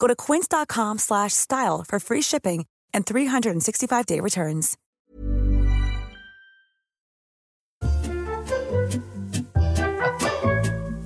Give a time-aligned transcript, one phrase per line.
[0.00, 4.76] Go to quince.com slash style for free shipping and 365-day returns.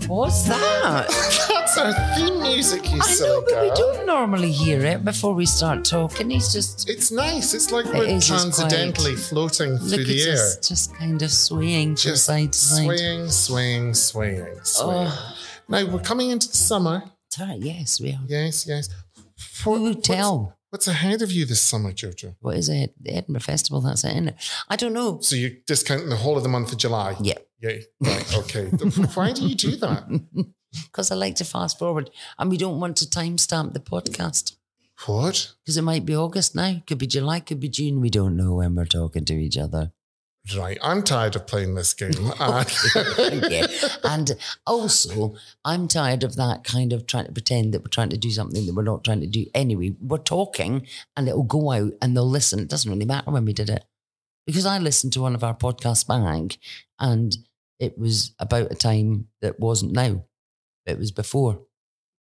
[0.07, 1.07] What's that?
[1.49, 3.77] That's our theme music, you I silly know, but we girl.
[3.77, 6.31] don't normally hear it before we start talking.
[6.31, 7.55] He's just It's nice.
[7.55, 10.35] It's like It we're is, it's transcendentally floating look through at the air.
[10.35, 12.85] us, just kind of swaying from Just side to side.
[12.85, 15.09] swaying, swaying, swaying, swaying.
[15.11, 15.37] Oh,
[15.69, 17.03] Now we're coming into the summer.
[17.59, 18.21] Yes, we are.
[18.27, 18.89] Yes, yes.
[19.65, 20.57] Who would what's- tell?
[20.71, 22.35] What's ahead of you this summer, Jojo?
[22.41, 22.95] What is it?
[23.01, 24.35] The Edinburgh Festival, that's it, isn't it?
[24.69, 25.21] I don't know.
[25.21, 27.15] So you're discounting the whole of the month of July?
[27.21, 27.39] Yeah.
[27.61, 27.77] Yeah.
[28.01, 28.37] Right.
[28.39, 28.65] Okay.
[29.15, 30.05] Why do you do that?
[30.87, 34.57] Because I like to fast forward and we don't want to timestamp the podcast
[35.07, 35.53] What?
[35.63, 38.01] because it might be August now, could be July, could be June.
[38.01, 39.93] We don't know when we're talking to each other.
[40.57, 40.77] Right.
[40.83, 42.13] I'm tired of playing this game.
[42.41, 42.71] And-
[43.51, 43.67] yeah.
[44.05, 44.33] And
[44.67, 48.31] also, I'm tired of that kind of trying to pretend that we're trying to do
[48.31, 49.95] something that we're not trying to do anyway.
[50.01, 50.87] We're talking
[51.17, 52.61] and it'll go out and they'll listen.
[52.61, 53.85] It doesn't really matter when we did it.
[54.47, 56.59] Because I listened to one of our podcasts back
[57.01, 57.37] and
[57.81, 60.25] it was about a time that wasn't now,
[60.85, 61.61] it was before.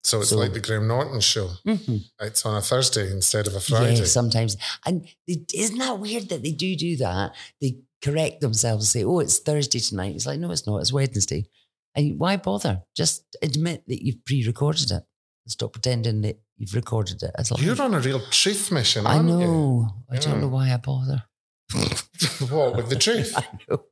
[0.06, 1.50] So it's So- like the Graham Norton show.
[1.68, 1.98] Mm-hmm.
[2.22, 3.96] It's on a Thursday instead of a Friday.
[3.98, 4.56] Yeah, sometimes.
[4.86, 7.34] And they, isn't that weird that they do do that?
[7.62, 10.16] They correct themselves and say, oh, it's Thursday tonight.
[10.16, 10.78] It's like, no, it's not.
[10.80, 11.46] It's Wednesday.
[11.96, 12.81] And why bother?
[12.96, 15.03] Just admit that you've pre recorded it.
[15.47, 17.31] Stop pretending that you've recorded it.
[17.38, 17.52] As.
[17.58, 19.90] You're on a real truth mission, I know.
[20.09, 20.19] I Yeah.
[20.22, 21.24] don't know why I bother.
[22.50, 23.34] what, with the truth?
[23.36, 23.84] I know.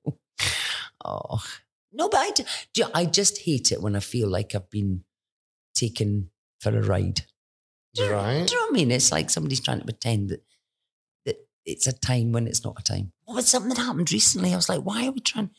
[1.03, 1.43] Oh.
[1.93, 2.43] No, but I, do
[2.77, 5.03] you- I just hate it when I feel like I've been
[5.75, 6.29] taken
[6.61, 7.21] for a ride.
[7.95, 8.47] Do you, Right.
[8.47, 8.91] do you know what I mean?
[8.91, 10.41] It's like somebody's trying to pretend that
[11.65, 13.11] it's a time when it's not a time.
[13.25, 14.53] What was something that happened recently?
[14.53, 15.51] I was like, why are we trying?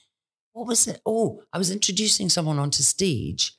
[0.52, 1.00] What was it?
[1.06, 3.52] Oh, I was introducing someone onto stage,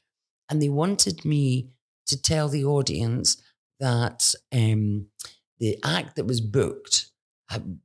[0.50, 1.70] and they wanted me
[2.08, 3.38] to tell the audience
[3.80, 5.08] that um,
[5.60, 7.10] the act that was booked,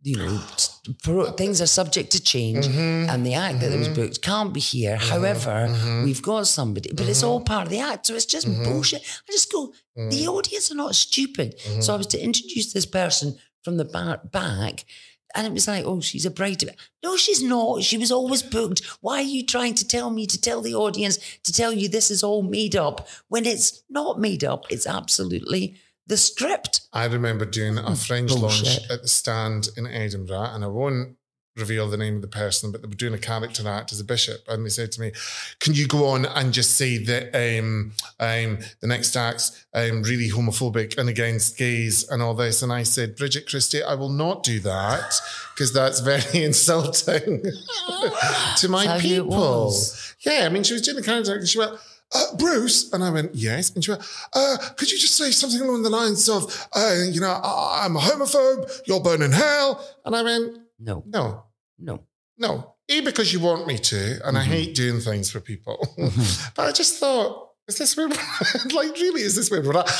[0.02, 0.38] you know,
[1.36, 2.66] things are subject to change.
[2.66, 3.08] Mhm.
[3.08, 3.94] And the act that was Mhm.
[3.94, 4.96] booked can't be here.
[4.96, 5.08] Mhm.
[5.08, 6.04] However, Mhm.
[6.04, 8.06] we've got somebody, but it's all part of the act.
[8.06, 9.02] So it's just bullshit.
[9.02, 10.10] I just go, Mm.
[10.10, 11.54] the audience are not stupid.
[11.80, 14.86] So I was to introduce this person from the ba- back,
[15.34, 16.64] and it was like, oh, she's a bride.
[17.02, 17.82] No, she's not.
[17.82, 18.82] She was always booked.
[19.02, 22.10] Why are you trying to tell me to tell the audience to tell you this
[22.10, 24.64] is all made up when it's not made up?
[24.70, 26.80] It's absolutely the script.
[26.94, 31.16] I remember doing a Fringe launch at the stand in Edinburgh, and I won't
[31.58, 34.04] reveal the name of the person, but they were doing a character act as a
[34.04, 35.12] bishop, and they said to me,
[35.60, 40.30] "Can you go on and just say that um, um, the next act's um, really
[40.30, 44.42] homophobic and against gays and all this?" And I said, "Bridget Christie, I will not
[44.42, 45.20] do that
[45.54, 47.42] because that's very insulting
[48.58, 49.72] to my That's people."
[50.20, 51.72] Yeah, I mean, she was doing the character act, and she went.
[52.10, 53.68] Uh, Bruce, and I went, yes.
[53.74, 54.02] And she went,
[54.32, 57.96] uh, could you just say something along the lines of, uh, you know, I- I'm
[57.96, 59.86] a homophobe, you're burning hell.
[60.06, 61.42] And I went, No, no,
[61.78, 62.04] no.
[62.38, 62.74] no.
[62.90, 64.50] A, because you want me to, and I Mm-hmm.
[64.52, 65.76] hate doing things for people.
[66.56, 68.14] but I just thought, is this where we're
[68.74, 69.90] like, really, is this where we're at?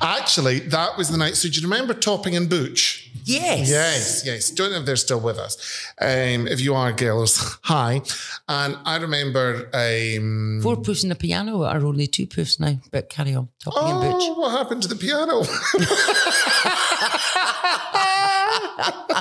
[0.00, 1.36] Actually, that was the night.
[1.36, 3.10] So do you remember Topping and Butch?
[3.24, 3.68] Yes.
[3.68, 4.50] Yes, yes.
[4.50, 5.58] Don't know if they're still with us.
[6.00, 8.00] Um, if you are, girls, hi.
[8.48, 9.68] And I remember.
[9.74, 13.50] Um, Four poofs and a piano are only two poofs now, but carry on.
[13.62, 14.22] Topping and Butch.
[14.24, 15.42] Oh, what happened to the piano?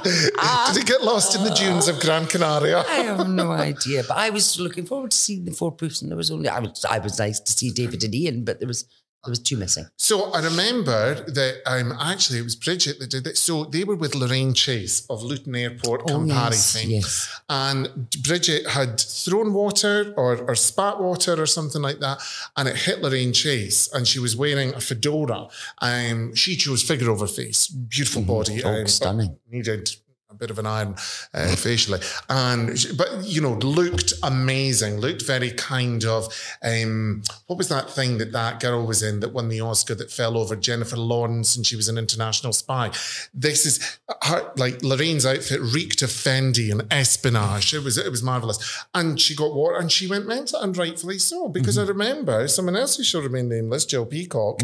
[0.04, 2.80] Did it get lost in the dunes of Gran Canaria?
[2.80, 6.10] I have no idea, but I was looking forward to seeing the four poofs, and
[6.10, 8.68] there was only I was I was nice to see David and Ian, but there
[8.68, 8.86] was
[9.24, 9.86] there was two missing.
[9.98, 13.38] So I remember that um, actually it was Bridget that did it.
[13.38, 17.42] So they were with Lorraine Chase of Luton Airport, Oh, Campari yes, yes.
[17.48, 22.20] And Bridget had thrown water or, or spat water or something like that,
[22.58, 25.48] and it hit Lorraine Chase, and she was wearing a fedora.
[25.80, 28.64] Um, she chose figure over face, beautiful body.
[28.64, 29.38] Oh, um, stunning.
[29.52, 29.92] Needed
[30.32, 30.96] a bit of an iron
[31.34, 32.00] uh, facially,
[32.30, 35.00] and but you know looked amazing.
[35.00, 36.28] Looked very kind of
[36.64, 40.12] um, what was that thing that that girl was in that won the Oscar that
[40.12, 42.92] fell over Jennifer Lawrence and she was an international spy.
[43.34, 47.74] This is her like Lorraine's outfit reeked of Fendi and espionage.
[47.74, 51.20] It was it was marvelous, and she got water and she went mental and rightfully
[51.20, 54.62] so because I remember someone else who shall remain nameless, Jill Peacock.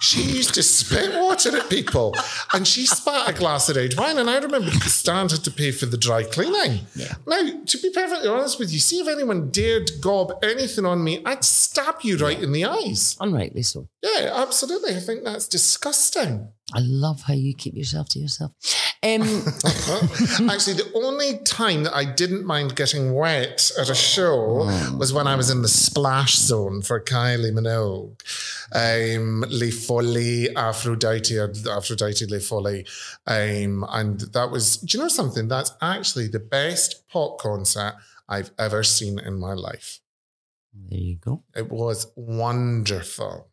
[0.00, 2.14] She used to spit water at people,
[2.54, 4.18] and she spat a glass of red wine.
[4.18, 4.70] And I remember
[5.14, 6.86] had to pay for the dry cleaning.
[7.26, 11.22] Now, to be perfectly honest with you, see if anyone dared gob anything on me,
[11.24, 13.16] I'd stab you right in the eyes.
[13.20, 13.88] Unrightly so.
[14.02, 14.96] Yeah, absolutely.
[14.96, 16.48] I think that's disgusting.
[16.74, 18.52] I love how you keep yourself to yourself.
[19.02, 19.22] Um,
[20.50, 25.26] Actually, the only time that I didn't mind getting wet at a show was when
[25.26, 28.20] I was in the splash zone for Kylie Minogue.
[28.72, 32.86] Um, Les Folies, Aphrodite, Aphrodite Les Folies.
[33.26, 35.48] Um, and that was, do you know something?
[35.48, 37.94] That's actually the best pop concert
[38.28, 40.00] I've ever seen in my life.
[40.74, 41.42] there you go.
[41.56, 43.49] It was wonderful.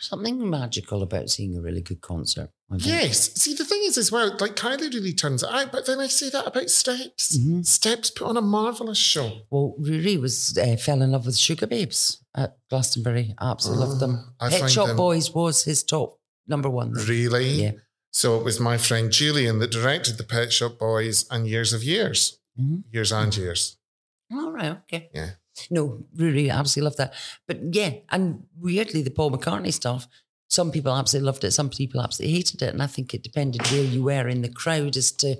[0.00, 2.50] Something magical about seeing a really good concert.
[2.78, 3.34] Yes.
[3.34, 6.06] See, the thing is, as well, like Kylie really turns it out, but then I
[6.06, 7.36] say that about Steps.
[7.36, 7.66] Mhm.
[7.66, 9.42] Steps put on a marvelous show.
[9.50, 13.34] Well, Riri was uh, fell in love with Sugababes at Glastonbury.
[13.40, 14.24] Absolutely loved them.
[14.40, 16.92] Oh, I Pet Shop them- Boys was his top number one.
[16.92, 17.50] Really?
[17.62, 17.72] Yeah.
[18.12, 21.84] So it was my friend Julian that directed the Pet Shop Boys and Years of
[21.84, 22.38] Years.
[22.58, 22.84] Mhm.
[22.90, 23.76] Years and years.
[24.32, 25.10] All right, okay.
[25.14, 25.30] Yeah.
[25.70, 27.14] No, really, absolutely loved that.
[27.46, 30.06] But yeah, and weirdly, the Paul McCartney stuff,
[30.48, 32.72] some people absolutely loved it, some people absolutely hated it.
[32.72, 35.36] And I think it depended where you were in the crowd as to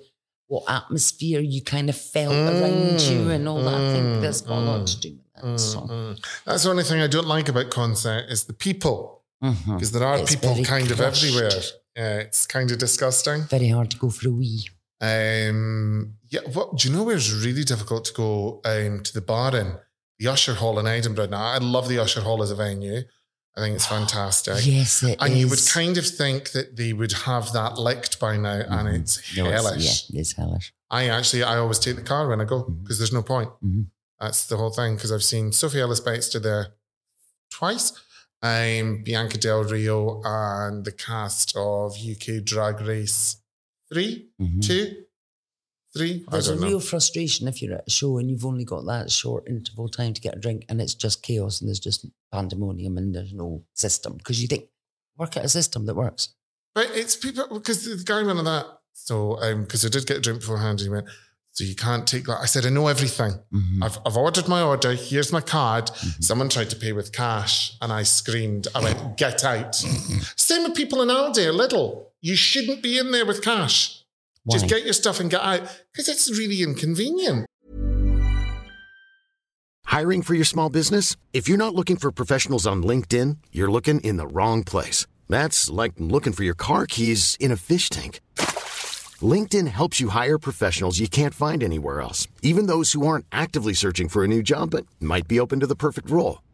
[0.48, 3.74] what atmosphere you kind of felt around you and all that.
[3.74, 5.58] I think Mm, there's got a lot mm, to do with that.
[5.60, 5.80] so.
[5.82, 6.26] Mm.
[6.44, 9.22] That's the only thing I don't like about concert is the people.
[9.40, 11.50] Because there are It's people kind of everywhere.
[11.96, 13.42] Yeah, it's kind of disgusting.
[13.44, 14.66] Very hard to go for a wee.
[15.00, 19.20] Um, yeah, what do you know where it's really difficult to go um, to the
[19.20, 19.74] bar in?
[20.20, 21.28] The Usher Hall in Edinburgh.
[21.28, 23.00] Now, I love the Usher Hall as a venue.
[23.56, 24.58] I think it's fantastic.
[24.64, 28.36] Yes, it and you would kind of think that they would have that licked by
[28.36, 29.00] now, and Mhm.
[29.00, 30.04] it's No, it's- hellish.
[30.10, 30.72] Yeah, it's hellish.
[30.90, 33.50] I actually, I always take the car when I go because there's no point.
[33.64, 33.86] Mhm.
[34.20, 34.94] That's the whole thing.
[34.96, 36.74] Because I've seen Sophie Ellis Bextor there
[37.50, 37.92] twice,
[38.42, 43.36] um, Bianca Del Rio, and the cast of UK Drag Race
[43.88, 44.62] 3 Mhm.
[44.66, 45.04] two,
[45.96, 46.24] three.
[46.30, 46.66] There's a know.
[46.66, 50.14] real frustration if you're at a show and you've only got that short interval time
[50.14, 53.64] to get a drink and it's just chaos and there's just pandemonium and there's no
[53.74, 54.68] system because you think,
[55.16, 56.30] work out a system that works.
[56.74, 58.66] But it's people because the guy went on that.
[58.92, 61.06] So, because I did get a drink beforehand, and he went,
[61.52, 63.32] "So you can't take that." I said, "I know everything.
[63.52, 63.82] Mhm.
[63.82, 64.92] I've, I've ordered my order.
[64.94, 66.22] Here's my card." Mm-hmm.
[66.22, 68.68] Someone tried to pay with cash, and I screamed.
[68.74, 70.18] I went, "Get out!" Mm-hmm.
[70.36, 72.06] Same with people in Aldi or Lidl.
[72.20, 73.99] You shouldn't be in there with cash.
[74.48, 75.60] Just get your stuff and get out
[75.92, 77.46] because it's really inconvenient.
[79.84, 81.16] Hiring for your small business?
[81.32, 85.06] If you're not looking for professionals on LinkedIn, you're looking in the wrong place.
[85.28, 88.20] That's like looking for your car keys in a fish tank.
[89.20, 93.74] LinkedIn helps you hire professionals you can't find anywhere else, even those who aren't actively
[93.74, 96.40] searching for a new job but might be open to the perfect role.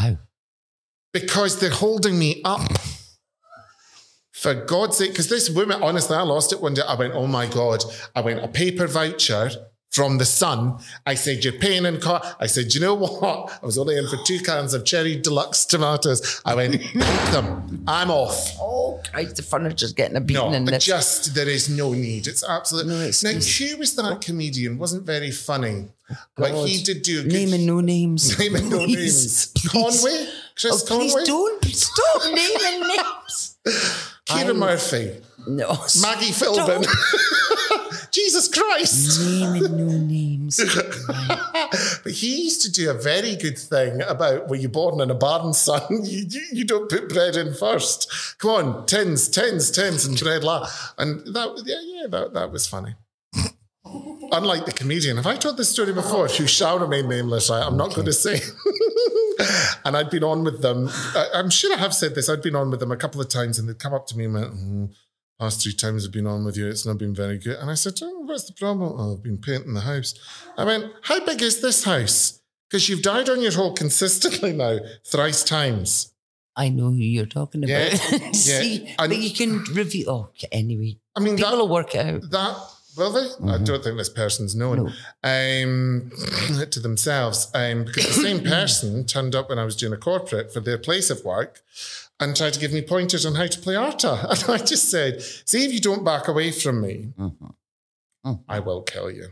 [0.00, 0.16] How?
[1.12, 2.62] because they're holding me up.
[4.32, 6.82] For God's sake, because this woman, honestly, I lost it one day.
[6.88, 7.84] I went, oh my God.
[8.14, 9.50] I went, a paper voucher
[9.90, 10.78] from the Sun.
[11.04, 12.22] I said, you're paying in car.
[12.38, 13.58] I said, you know what?
[13.62, 16.40] I was only in for two cans of cherry deluxe tomatoes.
[16.44, 16.92] I went, keep
[17.32, 17.84] them.
[17.88, 18.52] I'm off.
[18.60, 20.84] Oh, Christ, the furniture's getting a beating No, in this.
[20.84, 22.26] just there is no need.
[22.26, 23.10] It's absolutely No now.
[23.40, 24.78] Who was that comedian?
[24.78, 25.88] wasn't very funny,
[26.36, 28.38] but he did do a good Naming no names.
[28.38, 29.46] Naming no Please, names.
[29.48, 29.70] please.
[29.72, 33.56] Conway, Chris Oh, please Conway, don't stop naming names.
[34.30, 35.68] Kieran I'm- Murphy, No,
[36.02, 36.86] Maggie Philbin.
[38.12, 39.20] Jesus Christ!
[39.20, 40.58] naming no names.
[42.02, 45.14] but he used to do a very good thing about were you born in a
[45.14, 45.82] barn, son?
[45.90, 48.10] You, you, you don't put bread in first.
[48.38, 50.68] Come on, tins, tins, tins, and bread la.
[50.98, 52.94] And that, yeah, yeah, that, that was funny.
[53.84, 56.28] Unlike the comedian, have I told this story before?
[56.28, 57.50] Who shall remain nameless?
[57.50, 58.40] I, I'm not going to say.
[59.84, 60.88] and I'd been on with them.
[61.14, 62.28] I, I'm sure I have said this.
[62.28, 64.26] I'd been on with them a couple of times, and they'd come up to me
[64.26, 64.92] and went, "Mm,
[65.40, 67.74] "Last three times I've been on with you, it's not been very good." And I
[67.74, 70.14] said, oh, "What's the problem?" Oh, I've been painting the house.
[70.58, 74.78] I went, "How big is this house?" Because you've died on your hole consistently now
[75.04, 76.12] thrice times.
[76.54, 77.70] I know who you're talking about.
[77.92, 78.32] Yeah, yeah.
[78.32, 80.04] See, And- but you can review.
[80.06, 80.98] Oh, anyway.
[81.16, 82.22] I mean, People that, will work out.
[82.30, 82.56] that
[83.00, 83.52] will they?
[83.52, 84.92] I don't think this person's known
[85.24, 86.12] um,
[86.70, 90.52] to themselves um, because the same person turned up when I was doing a corporate
[90.52, 91.60] for their place of work
[92.20, 94.26] and tried to give me pointers on how to play Arta.
[94.30, 97.12] And I just said, "See if you don't back away from me,
[98.48, 99.28] I will kill you."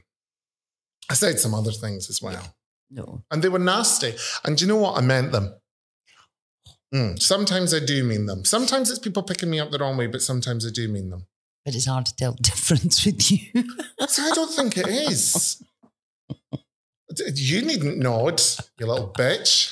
[1.10, 2.54] I said some other things as well,
[2.90, 3.22] No.
[3.30, 4.14] and they were nasty.
[4.44, 4.98] And do you know what?
[4.98, 5.54] I meant them.
[6.94, 8.44] Mm, sometimes I do mean them.
[8.44, 11.26] Sometimes it's people picking me up the wrong way, but sometimes I do mean them.
[11.68, 13.62] But it's hard to tell the difference with you.
[14.06, 15.62] So I don't think it is.
[17.34, 18.40] You needn't nod,
[18.78, 19.68] you little bitch.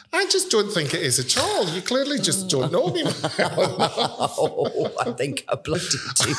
[0.12, 1.68] I just don't think it is at all.
[1.70, 3.02] You clearly just don't know me
[3.40, 6.34] oh, I think I bloody do.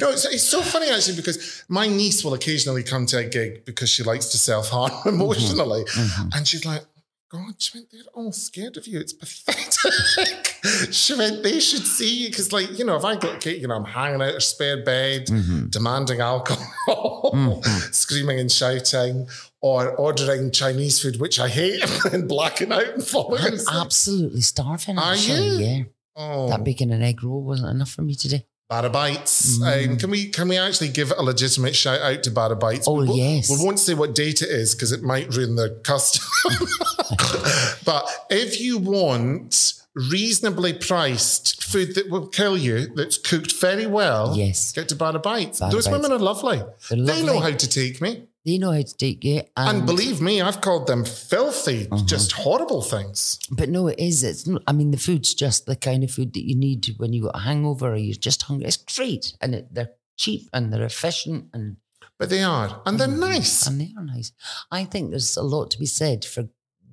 [0.00, 3.66] no, it's, it's so funny actually because my niece will occasionally come to a gig
[3.66, 5.84] because she likes to self harm emotionally.
[5.84, 6.00] Mm-hmm.
[6.00, 6.28] Mm-hmm.
[6.32, 6.86] And she's like,
[7.30, 9.00] God, she went, they're all scared of you.
[9.00, 10.56] It's pathetic.
[10.92, 12.30] she went, they should see you.
[12.30, 15.26] Because, like, you know, if I got, you know, I'm hanging out a spare bed,
[15.26, 15.66] mm-hmm.
[15.66, 17.78] demanding alcohol, mm-hmm.
[17.92, 19.28] screaming and shouting,
[19.60, 21.82] or ordering Chinese food, which I hate,
[22.12, 23.78] and blacking out and falling I'm asleep.
[23.78, 24.96] absolutely starving.
[24.96, 25.64] Are actually, you?
[25.66, 25.82] Yeah.
[26.16, 26.48] Oh.
[26.48, 28.46] That bacon and egg roll wasn't enough for me today.
[28.70, 29.62] Bada Bites.
[29.62, 32.86] Um, can we can we actually give a legitimate shout out to Bada Bites?
[32.86, 33.48] Oh, we, yes.
[33.48, 36.22] We won't say what date it is because it might ruin the custom.
[37.86, 44.36] but if you want reasonably priced food that will kill you, that's cooked very well,
[44.36, 44.70] Yes.
[44.72, 45.60] get to Bada Bites.
[45.60, 46.02] Bada Those Bites.
[46.02, 46.62] women are lovely.
[46.90, 48.27] They're They know how to take me.
[48.48, 49.42] They know how to take you.
[49.56, 52.04] And believe me, I've called them filthy, Uh-huh.
[52.14, 53.38] just horrible things.
[53.50, 54.24] But no, it is.
[54.30, 54.46] It's.
[54.46, 57.20] not- I mean, the food's just the kind of food that you need when you
[57.26, 58.66] got a hangover or you're just hungry.
[58.70, 61.76] It's great, and it, they're cheap and they're efficient and
[62.18, 62.70] But they are.
[62.86, 63.66] And they're nice.
[63.68, 64.32] and they are nice.
[64.80, 66.42] I think there's a lot to be said for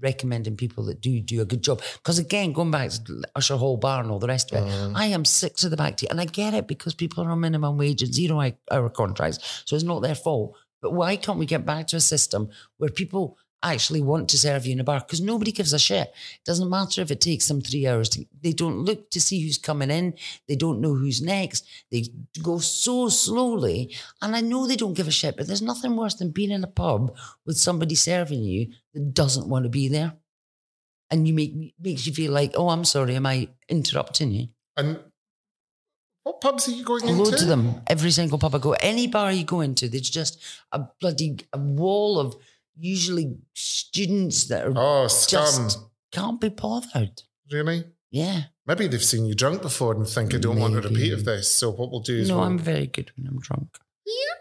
[0.01, 1.81] recommending people that do do a good job.
[1.99, 4.91] Because again, going back to Usher Hall Bar and all the rest of it, Mm.
[4.95, 7.39] I am sick to the back to and I get it because people are on
[7.39, 10.49] minimum wage and zero hou- hour contracts, so it's not their fault.
[10.81, 14.65] But why can't we get back to a system where people actually want to serve
[14.65, 14.99] you in a bar?
[14.99, 16.09] Because nobody gives a shit.
[16.09, 18.09] It doesn't matter if it takes them three hours.
[18.09, 20.13] To, they don't look to see who's coming in.
[20.47, 21.67] They don't know who's next.
[21.91, 22.05] They
[22.43, 23.95] go so slowly.
[24.21, 26.63] And I know they don't give a shit, but there's nothing worse than being in
[26.63, 27.15] a pub
[27.45, 30.13] with somebody serving you that doesn't want to be there.
[31.11, 34.47] And you make makes you feel like, oh, I'm sorry, am I interrupting you?
[34.75, 34.99] And
[36.25, 37.23] what pubs are you going into?
[37.23, 37.81] Loads of them.
[37.87, 40.41] Every single pub I go, any bar you go into, there's just
[40.71, 42.35] a bloody a wall of
[42.77, 45.45] usually students that are Oh, scum.
[45.45, 45.79] just
[46.11, 47.21] can't be bothered.
[47.51, 47.85] Really?
[48.09, 48.43] Yeah.
[48.65, 51.49] Maybe they've seen you drunk before and think, I don't want a repeat of this.
[51.51, 53.77] So what we'll do is No, we'll, I'm very good when I'm drunk.
[54.05, 54.35] yeah,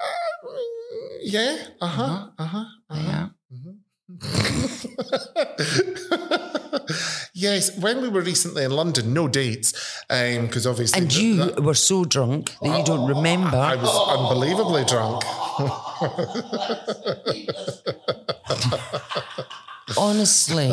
[1.22, 1.56] Yeah.
[1.80, 3.28] uh huh, uh huh, uh huh.
[7.32, 9.72] yes, when we were recently in London, no dates,
[10.10, 13.56] um, because obviously, And you that- were so drunk that you don't remember.
[13.56, 15.24] I was unbelievably drunk.
[19.98, 20.70] Honestly.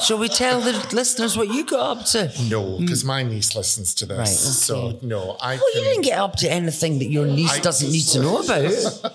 [0.00, 2.30] Shall we tell the listeners what you got up to?
[2.50, 3.08] No, because hmm.
[3.08, 5.56] my niece listens to this, Right, so no, I.
[5.56, 8.40] Well, you didn't get up to anything that your niece I doesn't need to know
[8.40, 8.72] about.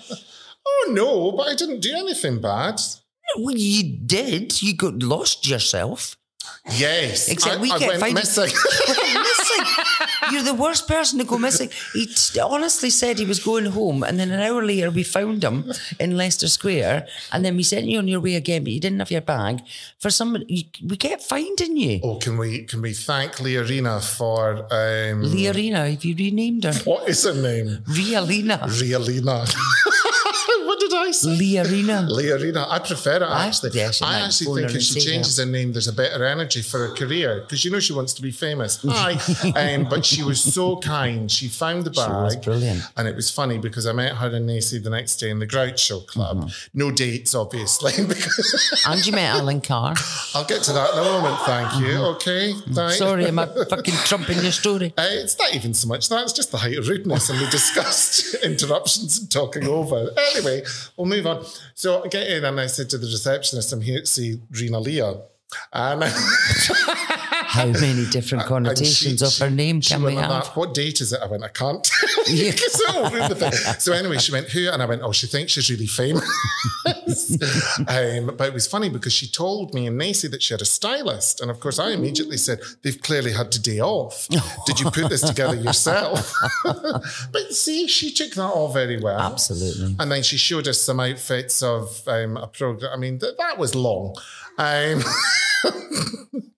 [0.88, 2.80] No, but I didn't do anything bad.
[3.38, 4.60] Well, you did.
[4.62, 6.16] You got lost yourself.
[6.76, 7.28] Yes.
[7.28, 8.44] Except I, we I kept went finding- missing.
[8.48, 9.64] missing.
[10.32, 11.70] You're the worst person to go missing.
[11.92, 15.42] He t- honestly said he was going home, and then an hour later we found
[15.44, 18.80] him in Leicester Square, and then we sent you on your way again, but you
[18.80, 19.62] didn't have your bag.
[19.98, 22.00] For some, you, we kept finding you.
[22.02, 26.72] oh, can we can we thank Learina for um Learina, have you renamed her?
[26.84, 27.78] what is her name?
[27.88, 28.58] Rialina.
[28.80, 29.46] Realina.
[30.92, 31.28] did I say?
[31.30, 32.08] Learina.
[32.08, 32.66] Learina.
[32.70, 33.70] I prefer it I- actually.
[33.74, 36.94] yeah, I actually think if she changes her name, there's a better energy for her
[36.94, 38.84] career because you know she wants to be famous.
[38.86, 39.12] Hi.
[39.74, 41.30] um, but she was so kind.
[41.30, 42.10] She found the bag.
[42.10, 42.82] was brilliant.
[42.96, 45.46] And it was funny because I met her and Nacy the next day in the
[45.46, 46.38] Groucho Club.
[46.38, 46.78] Mm-hmm.
[46.78, 47.92] No dates, obviously.
[48.86, 49.94] And you met Alan Carr.
[50.34, 51.38] I'll get to that in a moment.
[51.42, 51.96] Thank you.
[52.14, 52.52] Okay.
[52.52, 52.62] Right.
[52.62, 52.90] Mm-hmm.
[52.90, 54.92] Sorry, am I fucking trumping your story?
[54.96, 57.46] Uh, it's not even so much that, it's just the height of rudeness, and we
[57.50, 60.10] discussed interruptions and talking over.
[60.34, 60.62] Anyway,
[60.96, 61.44] we'll move on.
[61.74, 64.80] So I get in, and I said to the receptionist, I'm here to see Rena
[64.80, 65.22] Leah.
[65.72, 66.02] And,
[67.52, 70.30] How many different connotations and of her name she can we have?
[70.30, 71.20] that, what date is it?
[71.22, 71.84] I went, I can't.
[71.84, 72.50] tell you, Yeah.
[72.58, 73.52] 'cause it'll ruin the thing.
[73.78, 74.68] So anyway, she went, who?
[74.70, 76.26] And I went, oh, she thinks she's really famous.
[77.88, 80.64] um, but it was funny because she told me and Nacy that she had a
[80.66, 81.40] stylist.
[81.40, 84.26] And of course, I immediately said, they've clearly had to day off.
[84.66, 86.32] Did you put this together yourself?
[86.64, 89.18] but see, she took that all very well.
[89.20, 89.96] Absolutely.
[89.98, 92.92] And then she showed us some outfits of um, a program.
[92.92, 94.14] I mean, th- that was long.
[94.58, 95.02] Um,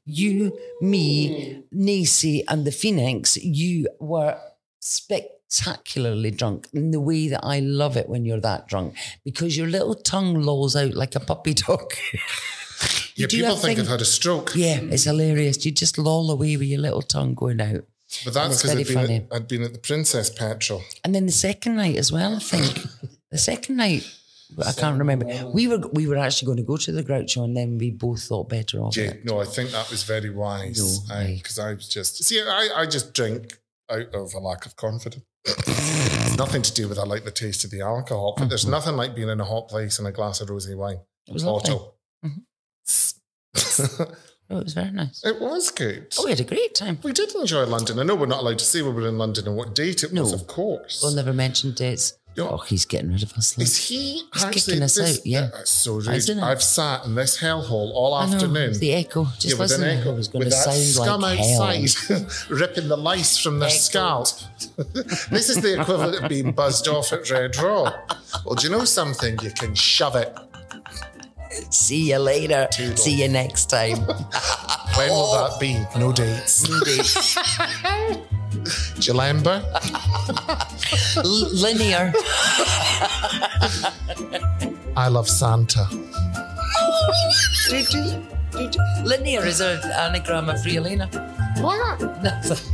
[0.07, 4.39] You, me, Nacy, and the Phoenix, you were
[4.81, 9.67] spectacularly drunk in the way that I love it when you're that drunk because your
[9.67, 11.95] little tongue lolls out like a puppy dog.
[13.15, 14.53] yeah, do people think thing- I've had a stroke.
[14.55, 15.65] yeah, it's hilarious.
[15.65, 17.85] You just loll away with your little tongue going out.
[18.25, 20.83] But that's because I'd, been at, I'd been at the Princess Petrol.
[21.03, 22.87] And then the second night as well, I think.
[23.31, 24.09] the second night,
[24.67, 25.27] I can't remember.
[25.53, 28.23] We were we were actually going to go to the Groucho and then we both
[28.25, 29.25] thought better of Yeah, it.
[29.25, 31.35] no, I think that was very wise No, aye.
[31.43, 33.59] because I was just see, I, I just drink
[33.91, 35.25] out of a lack of confidence.
[35.47, 38.97] it's nothing to do with I like the taste of the alcohol, but there's nothing
[38.97, 40.97] like being in a hot place and a glass of rosé wine.
[40.97, 41.31] Mm-hmm.
[41.31, 41.45] It was.
[41.45, 41.97] Bottle.
[42.25, 42.45] Mhm.
[44.51, 45.25] Oh, it was very nice.
[45.25, 46.15] it was good.
[46.19, 46.99] Oh, we had a great time.
[47.03, 47.99] We did enjoy London.
[47.99, 50.13] I know we're not allowed to say we were in London and what date it
[50.13, 50.35] was, No.
[50.39, 51.01] of course.
[51.03, 52.13] We'll never mention dates.
[52.37, 53.57] Oh, he's getting rid of us.
[53.57, 53.65] look.
[53.65, 55.51] Is he He's kicking us this- out, yeah.
[55.53, 56.09] That's so rude.
[56.41, 58.79] I've sat in this hellhole all I know, afternoon.
[58.79, 59.25] the echo.
[59.25, 59.83] Just yeah, with listen.
[59.85, 60.13] an echo.
[60.13, 63.69] It was going with to that sound scum like outside, ripping the lice from their
[63.69, 63.79] Echo.
[63.79, 64.29] scalp.
[65.31, 67.93] this is the equivalent of being buzzed off at Red Raw.
[68.45, 69.39] Well, do you know something?
[69.41, 70.37] You can shove it.
[71.71, 72.67] See you later.
[72.73, 73.05] Toodles.
[73.05, 73.99] See you next time.
[74.97, 75.75] When will that be?
[75.99, 76.69] No dates.
[76.69, 77.37] No dates.
[79.05, 79.61] Do?
[81.17, 82.13] L- linear.
[84.97, 85.87] I love Santa.
[87.69, 88.23] Did you?
[88.53, 88.83] Did you?
[89.05, 91.09] Linear is an anagram of Rialina.
[91.61, 92.01] What?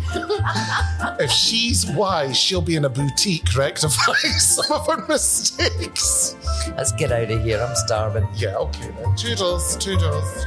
[1.20, 6.34] If she's wise, she'll be in a boutique rectifying some of her mistakes.
[6.76, 7.60] Let's get out of here.
[7.60, 8.26] I'm starving.
[8.34, 9.14] Yeah, okay then.
[9.16, 10.46] Toodles, toodles.